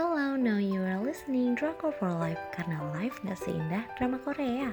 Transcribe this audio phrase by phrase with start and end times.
[0.00, 4.72] Hello, now you are listening Drama for Life karena life gak seindah drama Korea.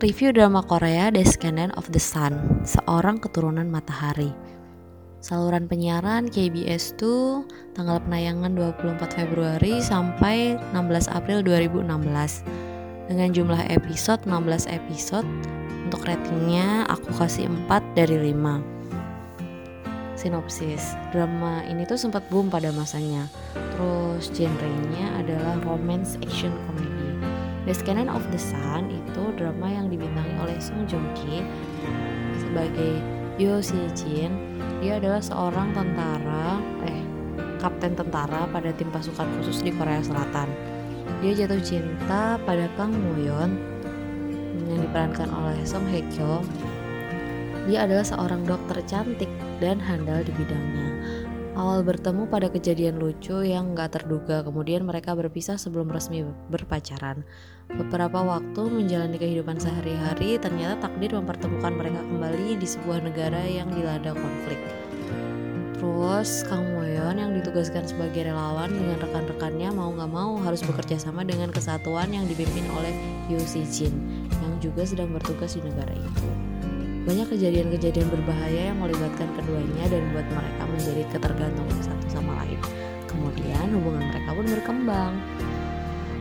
[0.00, 4.32] Review drama Korea Descendant of the Sun, seorang keturunan matahari.
[5.20, 11.84] Saluran penyiaran KBS 2 tanggal penayangan 24 Februari sampai 16 April 2016
[13.12, 15.28] dengan jumlah episode 16 episode
[15.86, 18.78] untuk ratingnya aku kasih 4 dari 5
[20.18, 23.30] sinopsis drama ini tuh sempat boom pada masanya.
[23.54, 27.14] Terus genrenya adalah romance action comedy.
[27.70, 31.46] The Scanner of the Sun itu drama yang dibintangi oleh Song Joong Ki
[32.42, 32.98] sebagai
[33.38, 34.34] Yo Si Jin
[34.82, 37.02] dia adalah seorang tentara, eh,
[37.62, 40.50] kapten tentara pada tim pasukan khusus di Korea Selatan.
[41.22, 43.58] Dia jatuh cinta pada Kang Moyon
[44.68, 46.44] yang diperankan oleh Song Hye Kyo.
[47.68, 49.28] Dia adalah seorang dokter cantik
[49.60, 50.88] dan handal di bidangnya.
[51.58, 56.22] Awal bertemu pada kejadian lucu yang gak terduga, kemudian mereka berpisah sebelum resmi
[56.54, 57.26] berpacaran.
[57.66, 64.14] Beberapa waktu menjalani kehidupan sehari-hari, ternyata takdir mempertemukan mereka kembali di sebuah negara yang dilanda
[64.14, 64.62] konflik.
[65.78, 71.26] Terus Kang Moyon yang ditugaskan sebagai relawan dengan rekan-rekannya mau gak mau harus bekerja sama
[71.26, 72.94] dengan kesatuan yang dipimpin oleh
[73.26, 73.94] Yu Si Jin
[74.58, 76.28] juga sedang bertugas di negara itu.
[77.08, 82.60] Banyak kejadian-kejadian berbahaya yang melibatkan keduanya dan membuat mereka menjadi ketergantungan satu sama lain.
[83.08, 85.14] Kemudian hubungan mereka pun berkembang.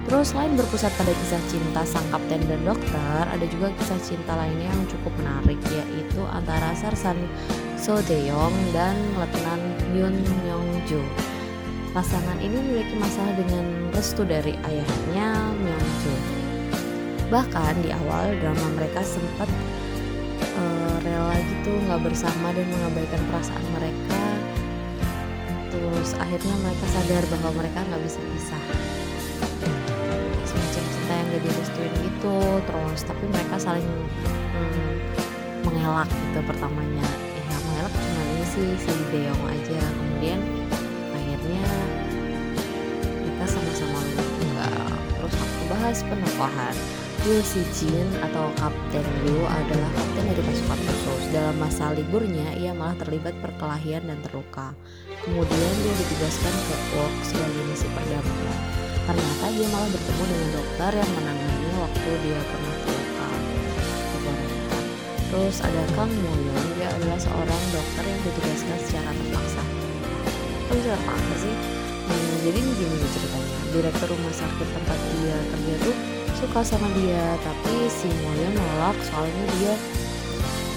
[0.07, 4.71] Terus selain berpusat pada kisah cinta sang kapten dan dokter, ada juga kisah cinta lainnya
[4.71, 7.19] yang cukup menarik yaitu antara Sarsan
[7.75, 9.59] So Deong dan Letnan
[9.91, 11.03] Yun Myung Jo.
[11.91, 16.46] Pasangan ini memiliki masalah dengan restu dari ayahnya Myung Jo.
[17.27, 19.51] Bahkan di awal drama mereka sempat
[20.55, 24.23] uh, rela gitu nggak bersama dan mengabaikan perasaan mereka.
[25.67, 28.63] Terus akhirnya mereka sadar bahwa mereka nggak bisa pisah.
[30.47, 33.87] Semacam cinta yang gak direstuin gitu terus tapi mereka saling
[34.55, 34.95] hmm,
[35.67, 37.07] mengelak gitu pertamanya.
[37.35, 39.79] Ya mengelak cuma ini sih si Deong aja.
[39.83, 40.39] Kemudian
[41.11, 41.63] akhirnya
[43.19, 46.77] mereka sama-sama enggak terus aku bahas penokohan
[47.25, 51.23] Yu Si Jin atau Kapten Yu adalah kapten dari pasukan khusus.
[51.33, 54.77] Dalam masa liburnya, ia malah terlibat perkelahian dan terluka.
[55.25, 58.59] Kemudian dia ditugaskan ke Ork sebagai misi perdamaian.
[59.09, 63.27] Ternyata dia malah bertemu dengan dokter yang menangani waktu dia pernah terluka.
[65.27, 69.63] Terus ada Kang Moyon, dia adalah seorang dokter yang ditugaskan secara terpaksa.
[70.69, 71.55] Bisa terpaksa sih?
[72.07, 73.57] Hmm, jadi ini gini ceritanya.
[73.73, 79.43] Direktur rumah sakit tempat dia kerja tuh suka sama dia tapi si Moya nolak soalnya
[79.57, 79.73] dia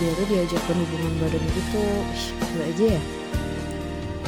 [0.01, 1.85] dia tuh diajak berhubungan badan gitu.
[2.57, 3.03] Ih, aja ya.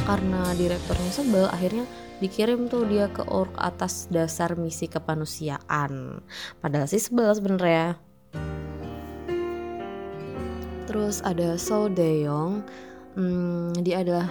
[0.05, 1.89] Karena direkturnya sebel akhirnya
[2.21, 6.21] dikirim tuh dia ke ork atas dasar misi kemanusiaan.
[6.61, 7.97] Padahal sih sebel sebenarnya.
[10.85, 12.61] Terus ada So Deyong
[13.17, 14.29] hmm, dia adalah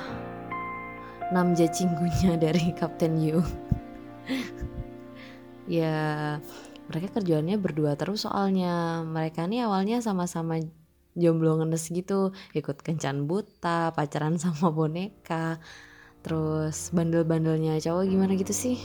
[1.34, 3.42] namja cinggunya dari Kapten Yu.
[5.70, 6.42] Ya
[6.92, 10.60] mereka kerjaannya berdua terus soalnya mereka nih awalnya sama-sama
[11.16, 15.56] jomblo ngenes gitu ikut kencan buta pacaran sama boneka
[16.20, 18.78] terus bandel-bandelnya cowok gimana gitu sih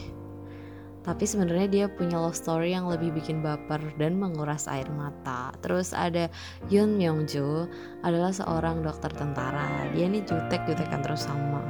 [1.07, 5.55] tapi sebenarnya dia punya love story yang lebih bikin baper dan menguras air mata.
[5.63, 6.27] Terus ada
[6.67, 7.71] Yoon Myung Jo
[8.03, 9.87] adalah seorang dokter tentara.
[9.95, 11.63] Dia nih jutek jutekan terus sama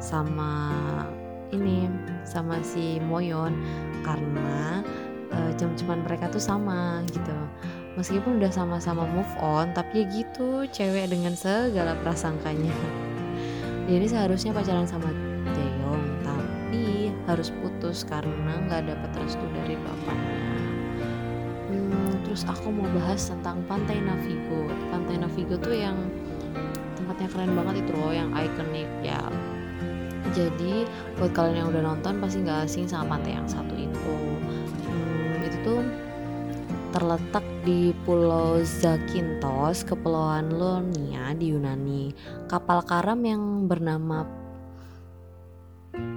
[0.00, 0.52] sama
[1.52, 1.84] ini
[2.24, 3.52] sama si Moyon
[4.08, 4.80] karena
[5.32, 7.36] uh, jam-jaman mereka tuh sama gitu.
[7.92, 12.72] Meskipun udah sama-sama move on tapi ya gitu cewek dengan segala prasangkanya.
[13.84, 15.12] Jadi seharusnya pacaran sama
[15.52, 20.40] Jaeyoung tapi harus putus karena nggak dapat restu dari bapaknya.
[21.68, 24.72] Hmm, terus aku mau bahas tentang Pantai Navigo.
[24.88, 25.96] Pantai Navigo tuh yang
[26.96, 29.20] tempatnya keren banget itu loh yang ikonik ya.
[30.32, 30.88] Jadi
[31.20, 34.16] buat kalian yang udah nonton pasti nggak asing sama pantai yang satu itu
[35.62, 35.78] itu
[36.90, 42.10] terletak di Pulau Zakynthos, Kepulauan Lonia di Yunani.
[42.50, 44.26] Kapal karam yang bernama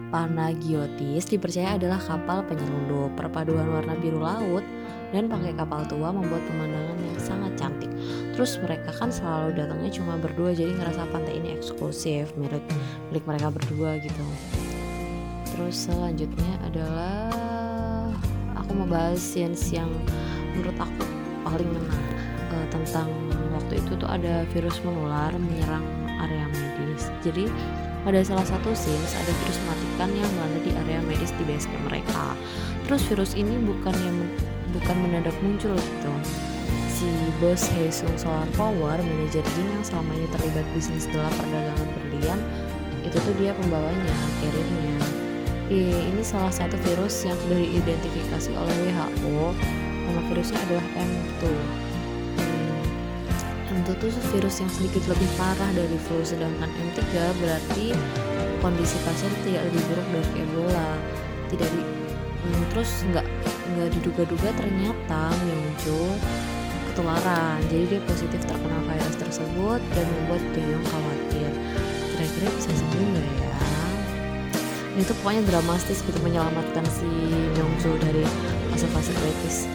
[0.09, 3.13] Panagiotis dipercaya adalah kapal penyelundup.
[3.13, 4.65] Perpaduan warna biru laut
[5.13, 7.91] dan pakai kapal tua membuat pemandangan yang sangat cantik.
[8.33, 12.63] Terus mereka kan selalu datangnya cuma berdua jadi ngerasa pantai ini eksklusif milik
[13.13, 14.25] milik mereka berdua gitu.
[15.53, 17.55] Terus selanjutnya adalah
[18.65, 19.88] aku mau bahas scenes yang
[20.57, 21.06] menurut aku
[21.45, 22.17] paling menarik
[22.50, 23.13] uh, tentang
[23.53, 25.85] waktu itu tuh ada virus menular menyerang
[26.25, 27.13] area medis.
[27.21, 27.45] Jadi
[28.01, 32.33] pada salah satu scenes ada virus mematikan yang melanda di area medis di camp mereka.
[32.89, 34.17] Terus virus ini bukan yang
[34.73, 36.13] bukan mendadak muncul gitu.
[36.89, 37.06] Si
[37.38, 42.39] bos Hesung Solar Power manajer Jin yang selama ini terlibat bisnis gelap perdagangan berlian
[43.06, 45.25] itu tuh dia pembawanya carriernya
[45.73, 49.53] ini salah satu virus yang sudah diidentifikasi oleh WHO
[50.06, 51.41] nama virusnya adalah M2
[52.38, 52.81] hmm,
[53.73, 57.01] M2 itu virus yang sedikit lebih parah dari flu sedangkan M3
[57.41, 57.97] berarti
[58.65, 60.89] kondisi pasien tidak lebih buruk dari Ebola.
[61.53, 63.25] Tidak di hmm, terus nggak
[63.77, 66.09] nggak diduga-duga ternyata muncul
[66.89, 67.62] ketularan.
[67.69, 71.51] Jadi dia positif terkena virus tersebut dan membuat Doyong khawatir.
[72.17, 73.55] Kira-kira bisa sembuh nggak ya
[74.95, 77.07] itu pokoknya dramatis gitu menyelamatkan si
[77.56, 78.24] Myungju dari
[78.71, 79.68] fase-fase kritis.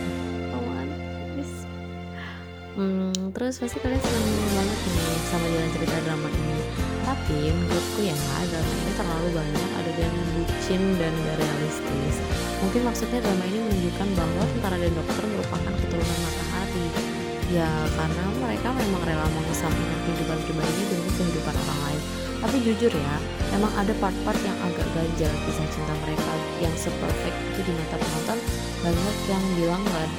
[2.81, 4.25] Hmm, terus pasti kalian senang
[4.57, 6.59] banget nih sama jalan cerita drama ini.
[7.05, 8.17] Tapi menurutku ya
[8.49, 12.17] drama ini terlalu banyak adegan bucin dan gak realistis.
[12.65, 16.87] Mungkin maksudnya drama ini menunjukkan bahwa tentara dan dokter merupakan keturunan matahari.
[17.53, 17.69] Ya
[17.99, 22.03] karena mereka memang rela mengesampingkan kehidupan pribadi demi kehidupan orang lain
[22.41, 23.17] tapi jujur ya
[23.53, 26.33] emang ada part-part yang agak ganjal kisah cinta mereka
[26.65, 28.39] yang seperfect itu di mata penonton.
[28.81, 30.11] Banyak yang bilang kan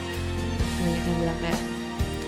[0.82, 1.62] banyak yang bilang kayak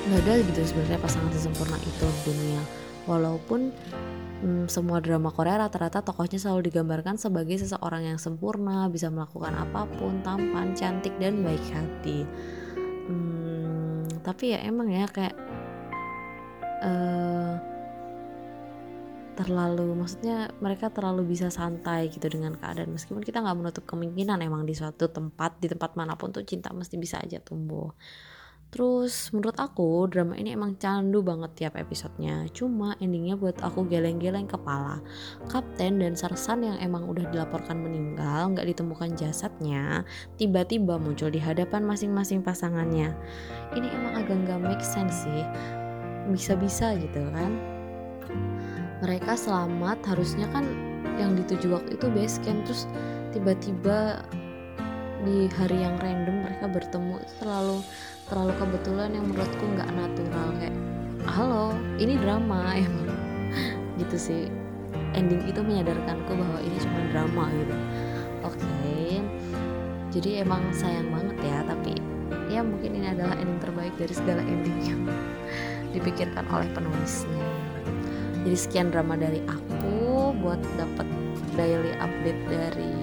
[0.04, 2.62] nggak ada gitu sebenarnya pasangan sesempurna itu di dunia.
[3.04, 3.70] Walaupun
[4.42, 9.86] hmm, semua drama Korea rata-rata tokohnya selalu digambarkan sebagai seseorang yang sempurna bisa melakukan apa
[10.00, 12.26] pun tampan cantik dan baik hati.
[13.06, 15.36] Hmm, tapi ya emang ya kayak
[16.82, 17.73] uh,
[19.34, 22.94] terlalu maksudnya mereka terlalu bisa santai gitu dengan keadaan.
[22.94, 26.70] Meskipun kita nggak menutup kemungkinan emang di suatu tempat di tempat mana pun tuh cinta
[26.72, 27.92] mesti bisa aja tumbuh.
[28.74, 32.50] Terus menurut aku drama ini emang candu banget tiap episodenya.
[32.58, 34.98] Cuma endingnya buat aku geleng-geleng kepala.
[35.46, 40.02] Kapten dan Sarsan yang emang udah dilaporkan meninggal nggak ditemukan jasadnya
[40.42, 43.14] Tiba-tiba muncul di hadapan masing-masing pasangannya.
[43.78, 45.42] Ini emang agak nggak make sense sih.
[46.34, 47.73] Bisa-bisa gitu kan
[49.04, 50.64] mereka selamat harusnya kan
[51.20, 52.64] yang dituju waktu itu base camp.
[52.64, 52.88] Terus
[53.36, 54.24] tiba-tiba
[55.28, 57.20] di hari yang random mereka bertemu.
[57.44, 57.84] Terlalu
[58.32, 60.48] terlalu kebetulan yang menurutku nggak natural.
[60.56, 60.76] Kayak
[61.28, 62.64] halo ini drama.
[62.80, 63.12] Emang
[64.00, 64.48] gitu sih.
[65.14, 67.76] Ending itu menyadarkanku bahwa ini cuma drama gitu.
[68.48, 68.56] Oke.
[68.60, 69.20] Okay.
[70.14, 71.98] jadi emang sayang banget ya tapi
[72.46, 75.02] ya mungkin ini adalah ending terbaik dari segala ending yang
[75.98, 77.73] dipikirkan oleh penulisnya
[78.44, 81.08] jadi sekian drama dari aku buat dapat
[81.56, 83.00] daily update dari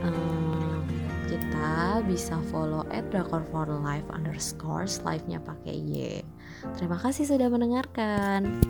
[0.00, 0.80] um,
[1.28, 2.00] kita.
[2.08, 6.24] Bisa follow at drakor for life underscore live nya pakai y.
[6.80, 8.64] Terima kasih sudah mendengarkan